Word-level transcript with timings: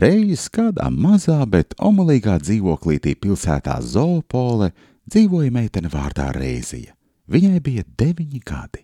Reiz 0.00 0.46
kādā 0.48 0.86
mazā, 0.88 1.42
bet 1.44 1.74
omulīgā 1.76 2.38
dzīvoklītī 2.40 3.18
pilsētā 3.20 3.74
Zoopole 3.84 4.70
dzīvoja 5.04 5.52
meitene 5.52 5.90
vārdā 5.92 6.30
Reizija. 6.32 6.94
Viņai 7.28 7.58
bija 7.60 7.84
deviņi 8.00 8.40
gadi. 8.40 8.80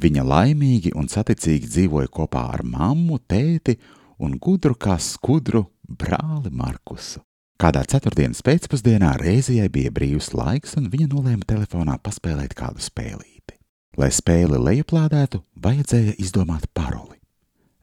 Viņa 0.00 0.24
laimīgi 0.24 0.94
un 0.96 1.10
saticīgi 1.12 1.68
dzīvoja 1.68 2.08
kopā 2.08 2.46
ar 2.54 2.62
mammu, 2.64 3.18
tēti 3.28 3.74
un 4.16 4.38
gudru 4.40 4.72
kā 4.80 4.96
skudru 4.96 5.66
brāli 5.84 6.48
Markusu. 6.48 7.20
Kādā 7.60 7.84
ceturtdienas 7.84 8.40
pēcpusdienā 8.40 9.12
Reizijai 9.20 9.68
bija 9.68 9.92
brīvs 9.92 10.30
laiks, 10.32 10.78
un 10.80 10.88
viņa 10.88 11.10
nolēma 11.12 11.44
telefonā 11.52 11.98
paspēlēt 12.00 12.56
kādu 12.56 12.80
spēlīti. 12.80 13.60
Lai 14.00 14.08
spēli 14.08 14.56
lejuplādētu, 14.70 15.42
vajadzēja 15.60 16.16
izdomāt 16.16 16.64
paroli. 16.72 17.15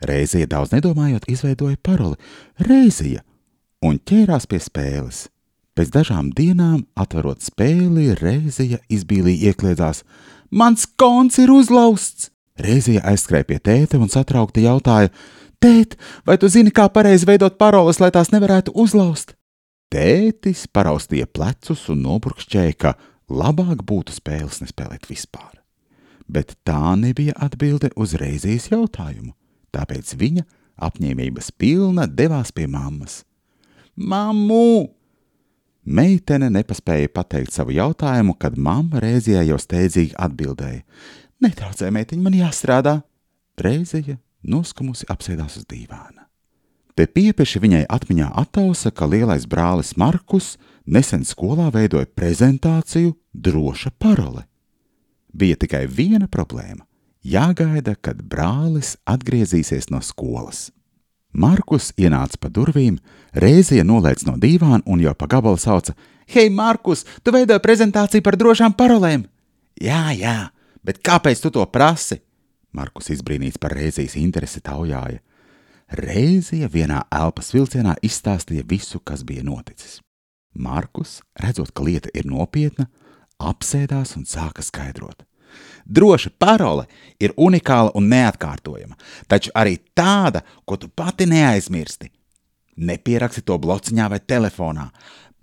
Reizija 0.07 0.49
daudz 0.49 0.73
nedomājot, 0.75 1.27
izveidoja 1.31 1.79
paroli 1.83 2.19
Reizija 2.59 3.23
un 3.83 3.99
ķērās 3.99 4.47
pie 4.49 4.59
spēles. 4.63 5.27
Pēc 5.73 5.89
dažām 5.89 6.29
dienām, 6.37 6.83
atverot 6.93 7.41
spēli, 7.41 8.11
Reizija 8.19 8.77
izbīlīgi 8.93 9.49
iekļiedzās: 9.49 10.03
Mans 10.53 10.85
konts 10.99 11.39
ir 11.41 11.49
uzlausts! 11.53 12.29
Reizija 12.61 13.01
aizskrēja 13.09 13.47
pie 13.49 13.57
tēta 13.57 13.97
un 13.97 14.11
satraukti 14.13 14.67
jautāja: 14.67 15.09
Tēt, 15.63 15.95
vai 16.27 16.37
tu 16.37 16.49
zini, 16.51 16.73
kā 16.75 16.89
pareizi 16.93 17.25
veidot 17.25 17.57
paroles, 17.57 17.97
lai 18.03 18.11
tās 18.13 18.29
nevarētu 18.33 18.75
uzlauzt? 18.77 19.33
Tētis 19.93 20.65
paraustīja 20.73 21.25
plecus 21.29 21.87
un 21.93 22.03
noburkšķēja, 22.05 22.77
ka 22.77 22.93
labāk 23.29 23.81
būtu 23.87 24.13
spēles 24.13 24.61
nespēlēt 24.63 25.07
vispār. 25.09 25.61
Bet 26.29 26.55
tā 26.67 26.95
nebija 26.99 27.35
atbilde 27.45 27.91
uz 27.95 28.15
Reizijas 28.19 28.69
jautājumu, 28.71 29.33
tāpēc 29.73 30.15
viņa 30.19 30.43
apņēmības 30.87 31.51
pilna 31.57 32.07
devās 32.07 32.51
pie 32.55 32.67
mammas. 32.67 33.21
Mammu! 33.95 34.89
Meitene 35.83 36.47
nepaspēja 36.53 37.11
pateikt 37.11 37.51
savu 37.51 37.73
jautājumu, 37.75 38.37
kad 38.39 38.55
mamma 38.55 39.01
Rēzijai 39.03 39.49
jau 39.49 39.59
steidzīgi 39.59 40.15
atbildēja: 40.15 40.85
Netraucē, 41.43 41.91
meitiņ, 41.91 42.21
man 42.23 42.37
jāstrādā! 42.37 43.01
Rēzija 43.59 44.15
noskumusi 44.47 45.07
apsēdās 45.11 45.59
uz 45.59 45.67
dīvāna. 45.67 46.23
Te 46.93 47.07
piepeši 47.09 47.59
viņai 47.59 47.83
atmiņā 47.89 48.29
attausa, 48.37 48.91
ka 48.93 49.07
lielais 49.09 49.47
brālis 49.49 49.95
Markus 49.97 50.53
nesen 50.85 51.25
skolā 51.25 51.71
veidoja 51.73 52.05
prezentāciju 52.05 53.15
droša 53.33 53.91
parole. 53.97 54.45
Bija 55.33 55.57
tikai 55.57 55.87
viena 55.89 56.27
problēma- 56.29 56.85
jāgaida, 57.23 57.95
kad 57.95 58.21
brālis 58.29 58.95
atgriezīsies 59.09 59.89
no 59.91 60.01
skolas. 60.03 60.69
Markus 61.33 61.89
ienāca 61.97 62.37
pa 62.37 62.51
durvīm, 62.53 62.99
reizē 63.33 63.81
nolaic 63.83 64.21
no 64.27 64.35
dīvāna 64.37 64.83
un 64.85 65.01
jau 65.01 65.15
pa 65.17 65.27
gabalu 65.27 65.57
sauca: 65.57 65.95
Hei, 66.29 66.49
Markus, 66.49 67.05
tu 67.23 67.33
veidoji 67.33 67.63
prezentāciju 67.63 68.21
par 68.21 68.37
drošām 68.37 68.75
parolēm! 68.77 69.25
Jā, 69.81 70.13
jā, 70.13 70.53
bet 70.85 71.01
kāpēc 71.01 71.41
tu 71.41 71.49
to 71.49 71.65
prasi? 71.65 72.21
Markus 72.73 73.09
izbrīnīts 73.13 73.59
par 73.61 73.73
reizes 73.73 74.15
interesi 74.17 74.61
taujāja. 74.61 75.19
Reizija 75.93 76.69
vienā 76.69 77.03
elpas 77.13 77.51
vilcienā 77.53 77.97
izstāstīja 78.01 78.63
visu, 78.69 79.01
kas 79.01 79.25
bija 79.25 79.43
noticis. 79.45 79.99
Markus, 80.53 81.19
redzot, 81.37 81.73
ka 81.73 81.83
lieta 81.85 82.09
ir 82.13 82.25
nopietna, 82.29 82.87
apsēdās 83.41 84.15
un 84.17 84.25
sāka 84.29 84.65
skaidrot. 84.65 85.25
Droša 85.85 86.31
parole 86.39 86.85
ir 87.19 87.33
unikāla 87.37 87.91
un 87.97 88.07
neatkārtojama, 88.11 88.95
taču 89.27 89.51
arī 89.55 89.77
tāda, 89.95 90.43
ko 90.65 90.77
tu 90.79 90.89
pati 90.89 91.27
neaizmirsti. 91.29 92.09
Nepieraksti 92.77 93.43
to 93.45 93.59
blociņā 93.61 94.07
vai 94.09 94.19
telefonā. 94.19 94.87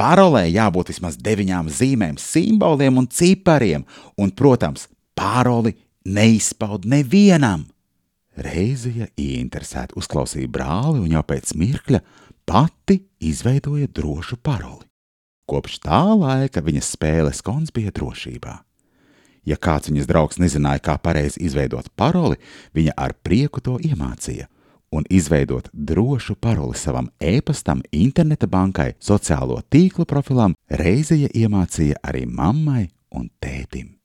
Parolē 0.01 0.47
jābūt 0.49 0.95
vismaz 0.95 1.19
deviņām 1.21 1.69
zīmēm, 1.69 2.17
simboliem 2.17 2.97
un 2.99 3.07
cipariem, 3.13 3.85
un, 4.17 4.33
protams, 4.33 4.89
paroli 5.15 5.75
neizpaud 6.09 6.89
nevienam. 6.89 7.67
Reizija 8.41 9.11
ieinteresēti 9.21 9.99
uzklausīja 10.01 10.49
brāli 10.49 11.03
un 11.03 11.13
jau 11.13 11.23
pēc 11.27 11.53
mirkļa 11.61 12.01
pati 12.49 12.97
izveidoja 13.21 13.91
drošu 13.93 14.41
paroli. 14.41 14.87
Kopš 15.51 15.81
tā 15.85 16.01
laika 16.15 16.63
viņas 16.65 16.95
spēles 16.95 17.43
kons 17.45 17.75
bija 17.75 17.93
drošībā. 17.93 18.55
Ja 19.49 19.57
kāds 19.57 19.91
viņas 19.91 20.09
draugs 20.09 20.41
nezināja, 20.41 20.83
kā 20.85 20.97
pareizi 21.01 21.43
izveidot 21.47 21.91
paroli, 21.97 22.41
viņa 22.77 22.97
ar 22.97 23.15
prieku 23.23 23.63
to 23.65 23.79
iemācīja. 23.79 24.49
Un 24.91 25.07
izveidot 25.07 25.69
drošu 25.73 26.35
paroli 26.35 26.75
savam 26.75 27.13
e-pastam, 27.23 27.85
interneta 27.95 28.51
bankai, 28.51 28.97
sociālo 28.99 29.61
tīklu 29.71 30.05
profilam, 30.05 30.59
reizēja 30.67 31.31
iemācīja 31.31 32.03
arī 32.03 32.27
mammai 32.27 32.89
un 33.15 33.31
tētim. 33.39 34.00